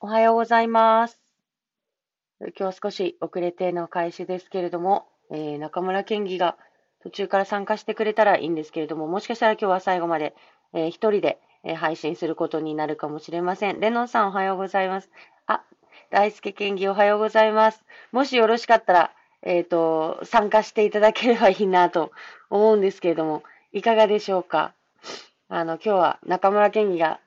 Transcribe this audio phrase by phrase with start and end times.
[0.00, 1.20] おはようございます。
[2.40, 6.56] 今日は少し遅れての開始ですけれども、えー中村県議が
[7.02, 10.36] 途中から参加してくれたらいいんですけれども、もしかしたら今日は最後まで、
[10.72, 13.80] えー一人で、えー配信することになるかもしれません。
[13.80, 15.10] レノンさんおはようございます。
[15.48, 15.64] あ、
[16.10, 17.84] 大輔県議おはようございます。
[18.12, 19.10] もしよろしかったら、
[19.42, 22.12] えっ、と、参加していただければいいなと
[22.50, 23.42] 思うんですけれども、
[23.72, 24.74] いかがでしょうか？
[25.48, 27.18] あの、今日は中村県議が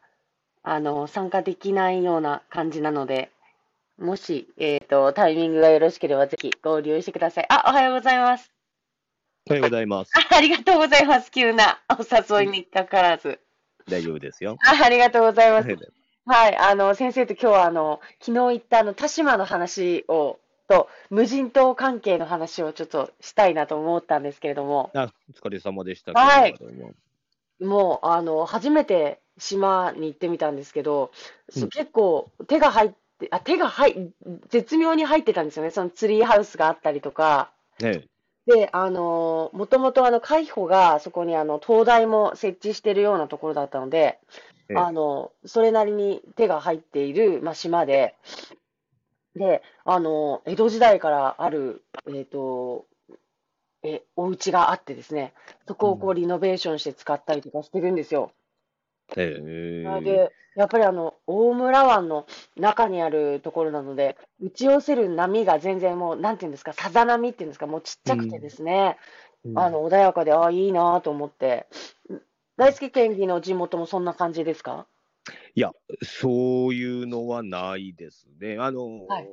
[0.63, 3.31] あの、参加できないような感じなので、
[3.97, 7.45] もし、えっ、と、タイミングがよろしければぜひ合流してください。
[7.49, 8.51] あ、おはようございます。
[9.47, 10.11] おはようございます。
[10.15, 11.31] あありがとうございます。
[11.31, 12.03] 急なお
[12.37, 13.39] 誘いにかからず。
[13.87, 14.57] 大丈夫ですよ。
[14.63, 15.69] あありがとうございます。
[16.25, 26.13] はい、あの、先生と今日は、あの、昨日言ったあの、田島の話を、と、無人島関係の話をちょっとしたいなと思ったんですけれども、あ、お疲れ様でした。
[26.13, 26.55] はい。
[27.59, 31.11] もう、あの、初めて島に行ってみたんですけど、
[31.55, 34.11] うん結構手が入って、あ、手が入、
[34.49, 35.71] 絶妙に入ってたんですよね。
[35.71, 37.51] そのツリーハウスがあったりとか。
[37.79, 38.05] ね
[38.47, 44.19] で、あの、もともとあの、海保がそこにあの、灯台も設置してるようなところだったので、
[44.69, 48.15] ええあの、それなりに手が入っている、まあ、島で、
[49.35, 52.85] で、あの、江戸時代からある、えっと、
[53.83, 55.33] え、お家があってですね、
[55.67, 58.31] そこをこうリノベーションして使ったりとかしてるんですよ。
[59.17, 59.41] え
[59.99, 60.01] え。
[60.01, 62.25] で、やっぱりあの、大村湾の
[62.57, 68.97] 中にあるところなので、打ち寄せる波が全然もう、なんていうんですか、さざ波っていうんですか、もうちっちゃくてですね、
[69.45, 69.57] うん。
[69.57, 71.67] あの、穏やかで、ああ、いいなと思って。
[72.57, 74.85] 大輔県議の地元もそんな感じですか？
[75.55, 75.71] いや、
[76.03, 78.57] そういうのはないですね。
[78.59, 79.29] あの、はい。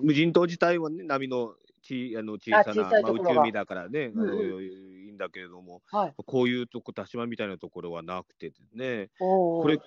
[0.00, 3.34] 無人島自体はね、波のちあの小さなさいところが。
[3.34, 6.14] まあ、内海だからね、うんんだけれども、はい。
[6.24, 9.78] こういうとこ、田島みたいなところはなくてですね、これ、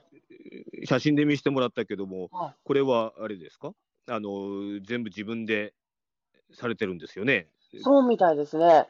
[0.85, 3.73] 写真で見せてもらったけども、はいこれはあれですか？
[4.07, 5.73] あの全部自分で
[6.53, 7.47] されてるんですよね。
[7.81, 8.87] そうみたいですね。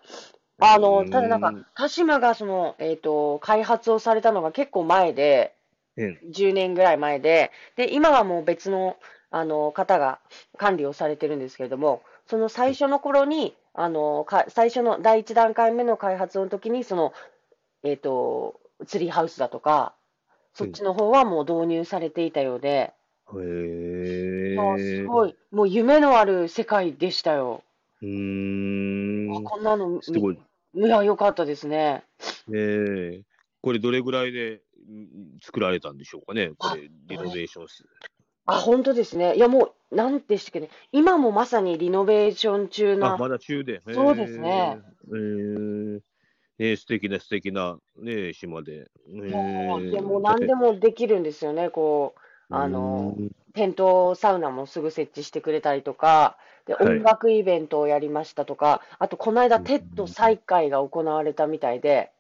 [0.62, 5.56] あの、ただなんかうん、鹿島がその、えっと、開発をされたのが結構前で、
[5.98, 8.98] え10年ぐらい前で、で、今はもう別の、
[9.32, 10.20] あの、方が
[10.58, 17.14] 管理をされてるんですけれども、その最初の頃に、あの、か、最初の第一段階目の開発の時に、その、
[17.84, 19.94] えっと、ツリーハウスだとか、
[20.54, 22.94] そっちの方はもう導入されていたようで、
[23.32, 24.56] へえ。
[24.56, 27.64] まあすごい、もう夢のある世界でしたよ。
[28.02, 29.38] うーん。
[29.38, 30.40] あこんなの見すごい。
[30.76, 32.04] いや、よかったですね。
[32.48, 33.22] ねえ。
[33.62, 36.52] これどれぐらいでん作られたんでしょうかね。
[36.58, 37.84] これ、リノベーションす
[38.50, 39.36] あ、本当ですね。
[39.36, 40.70] いや、もう、なんでしたっけね。
[40.92, 43.18] 今もまさにリノベーション中あ、な。
[43.18, 43.82] まだ中で。
[43.94, 44.80] そうですね。
[45.08, 46.02] えー、ね
[46.60, 48.90] え素敵な素敵な、ねえ、島で。
[49.08, 51.70] もう、ねえでも何でもできるんですよね。
[51.70, 62.12] こう、あの、うんテントサウナもすぐ設置してくれたりとか、で、はい音楽イベントをやりましたとか、あと、この間、テッド再開が行われたみたいで、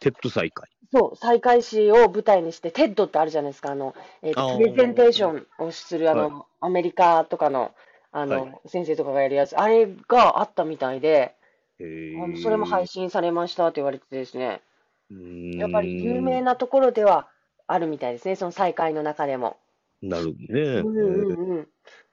[0.00, 0.68] テッド再開。
[0.92, 7.72] そう、西海市を舞台にして、 TED ってあるじゃないですか、あの、えっと、あープレゼンテーションをする、あの、はアメリカとかの、
[8.12, 8.60] あの、はい。
[8.66, 11.34] 先生とかがやるやつ、あれがあったみたいで、
[11.78, 14.60] へあのそれも配信されましたって言われてですね、
[15.08, 17.28] 信やっぱり有名なところでは
[17.66, 19.56] あるみたいですね、その西海の中でも。
[20.02, 20.60] なるね。
[20.80, 21.50] うんうんうん。
[21.50, 21.68] うん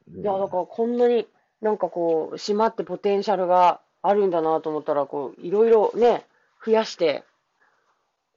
[0.09, 1.27] いや、だからこんなに
[1.61, 6.25] なんかこう、島ってポテンシャルがあるんだなと思ったら、こう、いろいろね、
[6.65, 7.23] 増やして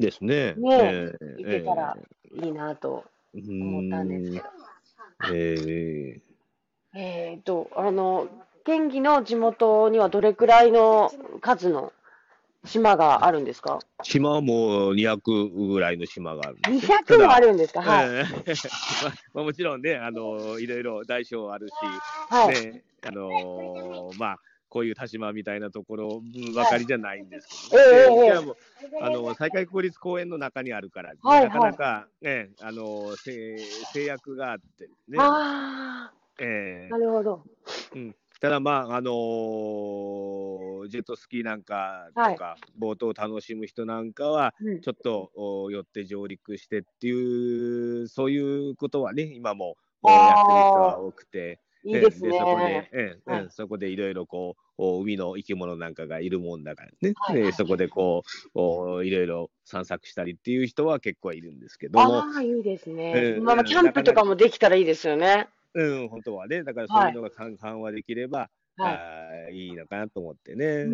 [0.01, 0.55] ですね。
[0.55, 1.97] ねえいけたら
[2.33, 4.45] いいなとえ思ったんですけど。
[5.33, 6.21] ええ
[6.93, 8.29] えーと、あの、
[8.65, 11.93] 県議の地元にはどれくらいの数の
[12.65, 13.79] 島があるんですか？
[14.03, 17.81] 島はもう200ぐらいの島があるんですよ ?200 もあるんですか？
[17.83, 18.07] はい。
[18.07, 18.53] ええ
[19.35, 21.73] まあ、もちろんね、あのいろいろ大小あるし、
[22.29, 22.55] はい。
[22.73, 24.39] ねあのまあ、
[24.71, 26.23] こういう田島みたいなところ
[26.55, 28.25] ばかりじゃないんですけど、ね。
[28.25, 28.57] いやもう
[29.03, 33.59] あの西海国立公園の中にあるから、はいなかなか、ねあの制
[33.93, 36.95] 制約があってね、あええ。
[36.95, 37.45] あ、なるほど。
[37.95, 44.81] うん、ただまあ、あのージェットスキーなんかとか、ボートを楽しむ人なんかは、うん。
[44.81, 58.23] ちょっとお寄って上陸してっていう、そういうことはね、今もやってる人は多くて、いいですええそこでね。、ええはいええそこでいろいろこう、お海の生き物なんかがいるもんだからね、はいはいええそこでこ
[58.55, 63.13] うお、いろいろ散策したりっていう人は結構いるんですけども、ああ、いいですえね。
[63.37, 65.49] えまあまあ、キャンプとかもできたらいいですよね。
[65.75, 68.95] うん、本当はね、だからそういうのが緩緩和できれば、はい。
[68.95, 70.65] あーいいのかなと思ってね。
[70.65, 70.89] えう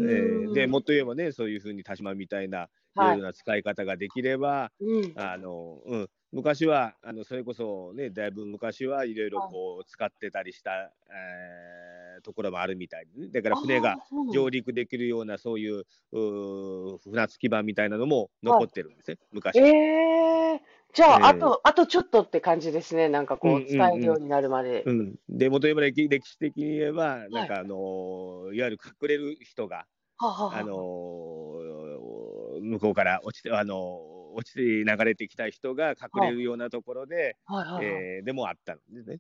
[0.49, 5.13] んーでもっと言えばね、そういうふうに田島みたいないはいろいろな使い方ができれば、うん。
[5.17, 13.97] あのうん、昔はあのそれこそね、だいぶ昔はいろいろこう使ってたりした、えー、ところもあるみたいで、ね、だから船が
[14.33, 19.59] 上陸できるようなそういうう船着き場みたいなのも残ってるんですね、昔。
[19.59, 20.59] えー、
[20.93, 24.83] じゃあ、えー、あと、あとちょっとって感じですね、なんかこう、使えるようになるまで。
[24.85, 25.07] うん、うん。
[25.29, 29.87] うん、で、元山歴歴史的に言えば、なんかあの、はい、いわゆる隠れる人が、
[30.19, 30.73] はははあの
[32.63, 34.01] 向こうから落ちて、あの
[34.37, 39.19] 落ちて流れてきた人が隠れるようなところで、はいはいはい、えー、でもあったんですね、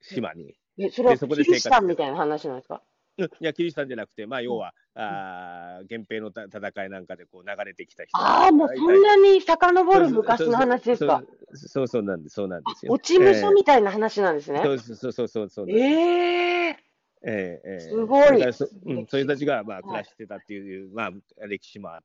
[0.00, 0.54] 島に。
[0.78, 2.82] え、それはキリシタンみたいな話なんですか？
[3.16, 8.16] いや、キリシタンじゃなくて、まあ、要は、うん、あ源平のた戦いなんかでこう流れてきた人。
[8.18, 11.22] ああ、もうそんなに遡る昔の話ですか？
[11.54, 12.92] そうそうなんです、そうなんですよ。
[12.92, 14.62] 落ち武者みたいな話なんですね。
[14.64, 16.76] えー、そうそうそうそうええー
[17.26, 19.06] えー、えー、すごいそ,、うん。
[19.06, 22.00] そういう人たちが、まあ、暮らしてたっていう、はい、まあ、歴史もあ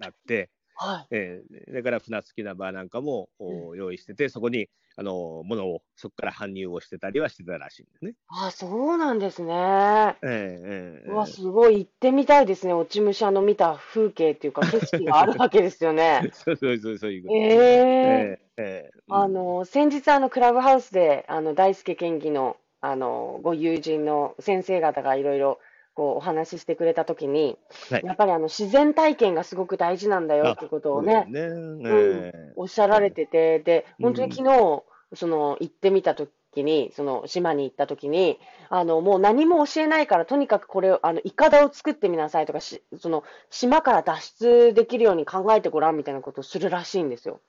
[0.00, 8.14] あって、はいえー、だから船着きな場なんかも、うん、用意してて、そこにあの物をそこから搬入をしてたりはしてたらしいんですね。
[8.28, 9.52] あそうなんですね。
[9.52, 16.30] えー、えー、うわ、すごい行ってみたいですね、落ち武者の見た風景っていうか、景色があるわけですよね。
[16.34, 17.34] そうそうそう、そういうこと。
[17.34, 25.60] えー、えー、えー、あの先日、あのクラブハウスであの大輔県議のあのご友人の先生方がいろいろ
[25.94, 27.58] こうお話ししてくれたときに、
[27.90, 31.40] はい、やっぱりあの自然体験がすごく大事なんだよってことをね、ね。
[31.40, 31.46] う
[31.88, 47.40] ん、おっしゃられてて、で、本当に昨日、うん、その行ってみたときに、その島に行ったときに、あの、もう何も教えないから、とにかくこれを、あの、いかだを作ってみなさいとかし、その、島から脱出できるように考えてごらんみたいなことをするらしいんですよ。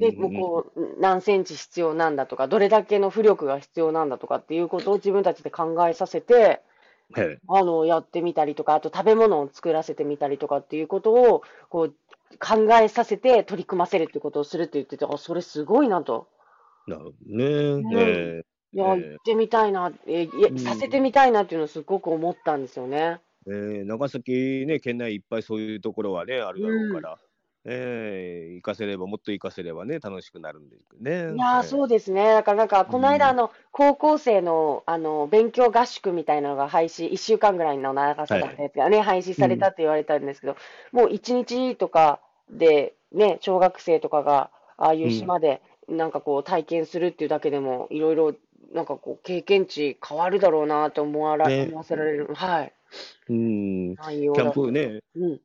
[0.00, 6.62] で、もうこう、何センチ必要なんだとか、どれだけの浮力が必要なんだとかっていうことを自分たちで考えさせて、
[7.48, 11.94] あの、やってみたりとか、あと食べ物を作らせてみたりとかっていうことを、こう、
[12.38, 16.28] 考えさせて取り組ませるってことをするって言ってて、あ、それすごいなと。
[16.86, 17.82] なるほどね。
[17.82, 18.42] ね
[18.72, 23.20] いや、行ってみたいな、えー、させてみたいなっていうのをすごく思ったんですよね。
[23.46, 27.18] えー、長崎ね、県内いっぱいそういうところはね、あるだろうから。
[27.20, 27.33] え
[27.66, 31.34] えー、行かせれば、もっと行かせればね、楽しくなるんでね。
[31.34, 32.34] いやー、そうですね。
[32.34, 40.56] だからなんか、この間、あの、高校生の、あの、勉強合宿みたいなのが廃止、1週間ぐらいの長さだったやつがね、廃止されたって言われたんですけど、
[40.92, 42.20] もう1日とか
[42.50, 48.34] で、ね、小学生とかが、ああいう島で、なんかこう、体験するっていうだけでも、いろいろ、
[48.74, 52.28] なんかこう、経験値変わるだろうなと思わら、ね思わせられる。
[52.34, 52.72] はい。
[53.28, 55.40] うん、キャンプね、うん、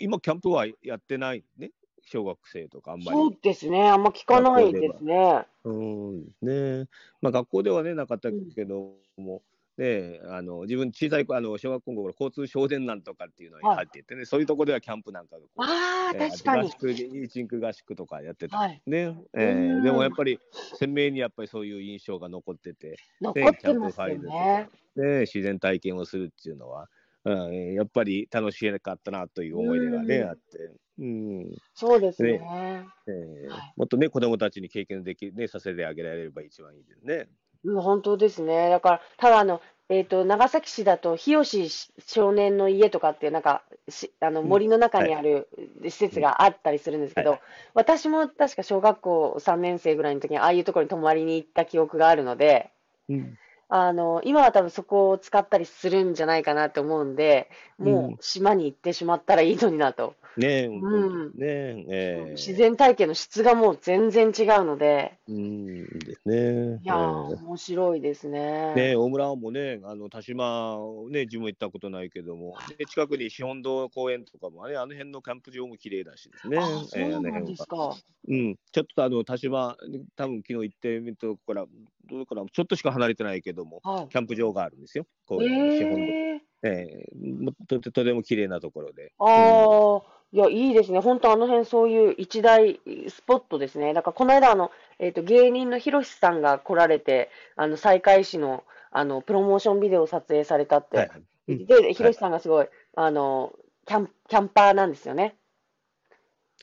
[0.00, 1.70] 今、キャンプはやってないね、
[2.04, 3.18] 小学生とか、あんまり。
[3.18, 5.46] そうですね、あんま聞かないですね。
[5.64, 6.24] うん。
[6.42, 6.88] ね。
[7.20, 9.40] まあ、学校ではね、なかったけども、うん、
[9.78, 16.68] ね、あの自分、小さいあの小学校の頃交通少年団とかっていうのに入っていてね、はい、そういうところではキャンプなんかあ、確かに。
[16.68, 20.38] 合宿、一日合宿とかやってた、はい、ねえー、でもやっぱり、
[20.74, 26.88] 鮮明にやっぱりそういう印象が残ってて、残ってますよねね自然体験をするっていうのは。
[27.24, 30.72] うん、やっぱり楽しかったなという思い出がね、うん、あって。
[30.98, 32.32] うん、そうですね。
[32.32, 37.28] ねえーはい、もっとね、子供たちに経験でき、ね、させてあげられれば一番いいですね。
[37.64, 38.70] うん、本当ですね。
[38.70, 41.68] だから、ただあの、えっ、ー、と、長崎市だと、日吉
[42.06, 45.48] 少年の家とかっていう、なんか、しあの森の中にある
[45.84, 47.40] 施設があったりするんですけど、はい、
[47.74, 52.70] 私も確か小学校3年生ぐらいの時に、ああいうところに泊まりに行った記憶があるので、
[53.08, 53.38] うん。
[53.68, 60.14] あの、今は多分そこを使ったりするんじゃないかなと思うんで、もう島に行ってしまったらいいのになと。
[60.36, 65.18] ねえ、うんねえー、自然体験の質がもう全然違うので。
[65.28, 66.80] うんですね。
[66.82, 68.74] いやー、面白いですね。
[68.74, 70.78] ね大村もね、あの田島、
[71.10, 76.58] ね、自分行ったことないけども、で近くに資本堂公園とかもね、あの辺のキャンプ場も綺麗だしですね。
[76.58, 77.94] あそうなんですか。
[78.28, 79.76] うん、ちょっとあの田島、
[80.16, 81.66] 多分昨日行ってみたところから、
[82.08, 86.06] どうかな、ちょっとしか離れてないけども、はい、キャンプ場があるんですよ、公園、資本
[86.38, 86.51] 堂。
[86.62, 89.12] えー、ととても綺麗なところで。
[89.18, 90.02] ああ、う
[90.34, 91.00] ん、いや、いいですね。
[91.00, 93.94] 本当あの辺そういう一大スポットですね。
[93.94, 100.98] だからこの間あの、えっ、ー、と、芸人のひろしさんが来られて、あの、西海市の、あの、プロモーションビデオを撮影されたって。
[100.98, 101.10] はい
[101.48, 103.52] うん、で、ひろしさんがすごい、あの、
[103.86, 105.34] キャン、キャンパーなんですよね。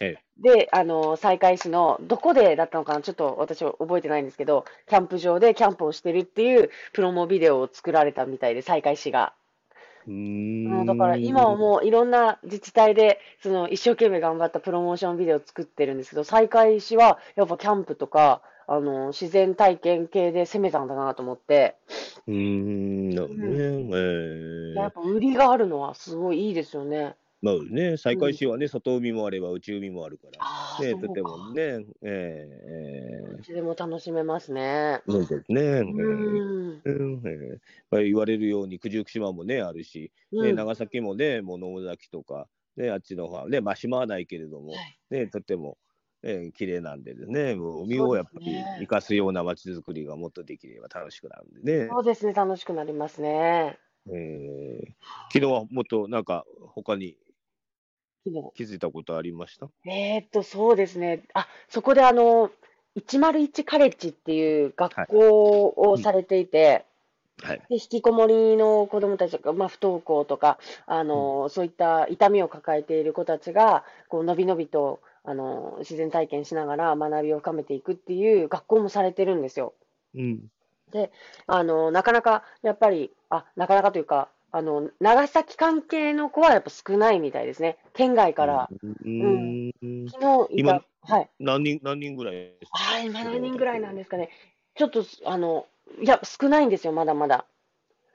[0.02, 9.34] ええ、で、あの、西海市の、どこでだったのかな、ちょっと私は覚えてないんですけど、キャンプ場でキャンプをしてるっていうプロモビデオを作られたみたいで、西海市が。
[10.08, 18.42] うんだから今はもういろんな自治体でその一生懸命頑張ったプロモーションビデオを作ってるんですけど、再開市はやっぱキャンプとか、
[18.72, 21.76] あの自然体験系で攻めたんだなと思って。
[22.28, 23.48] うん、なるほどね。
[23.48, 27.16] えー、やっぱ売りがあるのはすごいいいですよね。
[27.42, 30.28] まあね、西海市はね、外海もあれば宇宙海もあるか
[30.80, 35.02] ら、ね、とてもね、えー、いつでも楽しめますね。
[35.08, 35.62] そうですね。
[35.62, 36.82] うん。
[36.84, 44.74] えー、言われるように九十九島もね、あるし、ね、長崎もね、もう野崎とか、ね、あっちの方ね、まあ島はないけれども、
[45.10, 45.78] ね、とても、
[46.24, 51.88] えー、綺麗なんでね、もう海をやっぱり生かすような街づくりがもっとできれば楽しくなるんでね。
[51.90, 53.80] そうですね、楽しくなりますね。
[54.12, 54.88] えー、
[55.32, 57.16] 昨日はもっとなんか他に
[58.56, 59.68] 気づいたことありました？
[59.86, 61.24] えー、っと、そうですね。
[61.34, 62.52] あ、そこであの、
[62.98, 66.86] 101カレッジっていう学校をされていて、
[67.42, 79.74] はい、で引きこもりの子どもたちが、まあ、不登校とかあの、うん、そういった痛みを抱えている子たちがこうのびのびとあの自然体験しながら学びを深めていくっていう学校もされてるんですよ。
[80.16, 80.52] うん、
[80.92, 81.12] で
[81.48, 87.78] あのなかなかやっぱりあなかなかというかあの、長崎関係の子はやっぱ少ないみたいですね。
[87.94, 88.70] 県外から。
[88.84, 89.72] うん。
[90.12, 91.30] 昨日いた、はい。
[91.40, 92.78] 何人、何人ぐらいですか？
[92.78, 94.30] はい、今何人ぐらいなんですかね。
[94.76, 95.68] ちょっと、あの、
[96.02, 97.46] いや、少ないんですよ、まだまだ。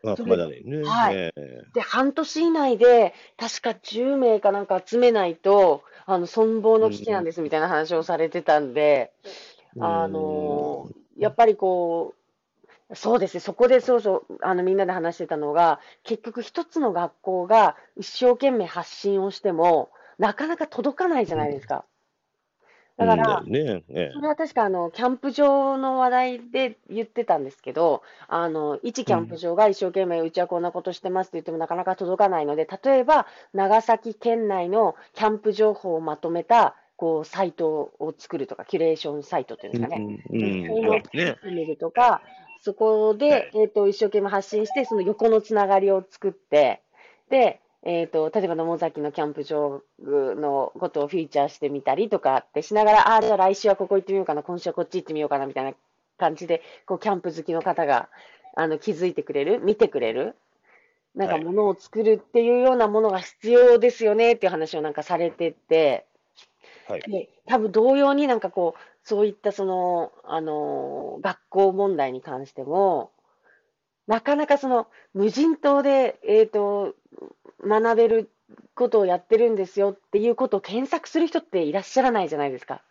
[0.05, 0.61] あ、まだね。
[0.85, 1.33] はい。
[1.73, 9.13] で、半年以内で、確か10名かなんか集めないと、あの、存亡の危機なんですみたいな話をされてたんで、
[9.79, 12.24] あの、やっぱりこう、
[12.93, 21.85] そうですね、そこでそうそう、あのみんなで話してたのが、結局一つの学校が一生懸命発信をしても、なかなか届かないじゃないですか。
[22.97, 42.23] だから、ねね、それは確かあのキャンプ場の話題で言ってたんですけど、あの一キャンプ場が一生懸命、うちはこんなことしてますって言ってもなかなか届かないので、例えば長崎県内のキャンプ情報をまとめたこうサイトを作るとか、キュレーションサイトっていうんですかね、うんうん、そういうのを作るとか、
[42.65, 46.81] そこで、えっ、と、一生懸命発信して、その横のつながりを作って、
[47.29, 55.75] で、えっ、と、例えば野茂崎のキャンプ場のことをフィーチャーしてみたりとかってしながら、ああ、じゃあ来週はここ行ってみようかな、今週はこっち行ってみようかな、みたいな
[56.17, 58.09] 感じで、こう、キャンプ好きの方が、
[58.57, 60.35] あの、気づいてくれる、見てくれる、
[61.15, 66.07] なんかものを作るっていうようなものが必要ですよねっていう話をなんかされてて、
[66.89, 73.13] はい、で多分同様になんかこう、そういったその、あの、学校問題に関しても、
[74.07, 76.95] なかなかその、無人島で、えっ、ー、と、
[77.63, 78.31] 学べる
[78.75, 82.83] ことをやってるんですよっていうことを検索する人っていらっしゃらないじゃないですか。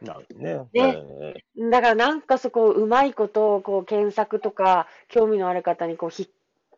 [0.00, 0.64] なるね。
[0.72, 6.28] ね、だからなんかそこうまいことをこう検索とか興味のある方にこう引っ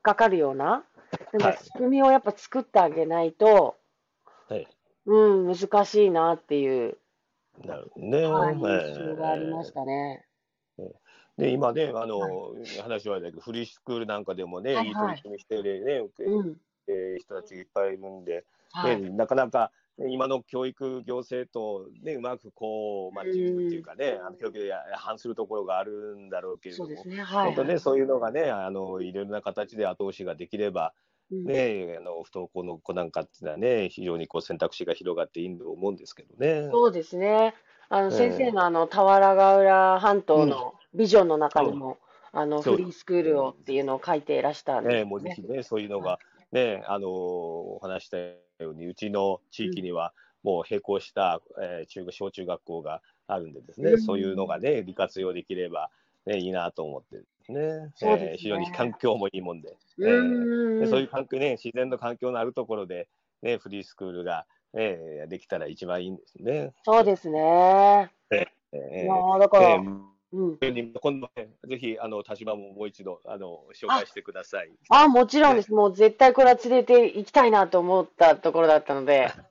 [0.02, 0.84] かかるような、
[1.32, 3.76] なんか仕組みをやっぱ作ってあげないと、
[4.49, 4.66] はい、
[5.04, 6.96] うん、難しいなっていう
[7.64, 8.25] なるほどね。
[8.26, 10.25] はい、印象がありましたね。
[11.37, 12.29] で今ね、あの、は
[12.61, 16.57] い、話はだけど、フリースクールなんかでもね、はいはい、いい取り組みしてるね、うん、
[16.88, 19.73] えー、人たちいっぱいいるんで、はい、ね、なかなか
[20.09, 27.23] 今の教育行政と、ね、うまくこうマッチングっていうかね、うん、あの教育で反するところがあるんだろうけれども、そう、ね。
[27.23, 30.95] はい、ね、そういうのがね、あのいろいろな形で後押しができれば、
[31.30, 36.68] ね、あの不登校の子なんかっていうのはね、非常にこう選択肢が広がっていいと思うんですけどね。
[36.70, 37.54] そうですね。
[37.88, 41.99] あの先生のあの俵ヶ浦半島のビジョンの中にも、
[42.32, 46.18] うん、あのフリースクールをっていうのを書いていらしたんで、ね、もうぜひね、そういうのが、
[46.52, 55.90] ね、あのお話したように、うちの地域にはもう並行した、えー、中小中学校があるんでですね、うん、そういうのがね、利活用できれば、
[56.26, 57.61] ね、いいなと思ってね。
[57.61, 63.09] ねえー、非常に環境もいいもんで、えー、でそういう環境ね、自然の環境のあるところで、
[63.42, 66.73] ね、フリースクールが、えー、できたら一番いいんですね。
[66.85, 68.11] そうですね。
[68.30, 74.71] えー、いやだから、えーうん、今度、ね、ぜひあの立場ももう一度あの紹介してください。
[74.88, 79.28] あもちろんです、ね、もう絶対これは連れて行きたいなと思ったところだったので、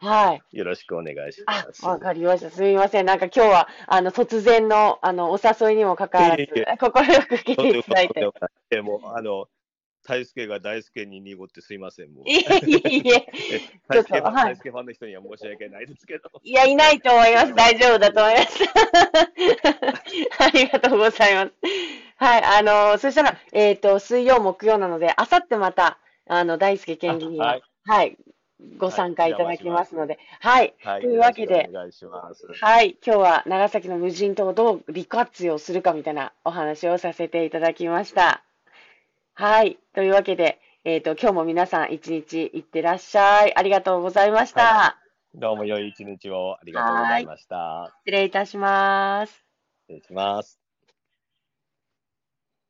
[0.00, 0.56] はい。
[0.56, 1.84] よろしくお願いします。
[1.84, 2.50] わかりました。
[2.50, 3.06] すみません。
[3.06, 6.46] なんか今日は、あの、突然の、あの、お誘いにもかかわらず、
[6.78, 8.30] 心よく来ていただいて。
[8.70, 9.48] でも、あの、
[10.08, 12.14] 大輔が大輔に濁ってすいません。
[12.14, 12.30] もう。
[12.30, 12.38] いえ
[12.88, 13.26] いえ。
[13.88, 16.30] 大輔ファン、大輔ファンの人には申し訳ないですけど。
[16.42, 17.54] いや、いないと思います。
[17.54, 18.64] 大丈夫だと思います。
[20.42, 21.52] ありがとうございます。
[22.16, 22.42] はい。
[22.42, 28.16] あの、そしたら、えっ、ー、と、水曜、木曜なので、あさってまた、あの、大輔県議に、はい、はい、
[28.78, 30.74] ご参加いただきますので、はい。
[30.82, 31.70] はい、というわけで、
[32.60, 32.96] はい。
[33.04, 38.42] 今日は長崎の無人島をどう利活用するかみたいなお話をさせていただきました。
[39.34, 39.78] はい。
[39.94, 43.54] というわけで、えっ、ー、と、今日も皆さん一日いってらっしゃい。
[43.56, 44.62] ありがとうございました。
[44.62, 44.96] は
[45.34, 47.92] い、どうも良い一日をありがとうございました。
[48.04, 49.44] 失礼いたします。
[49.88, 50.67] 失礼します。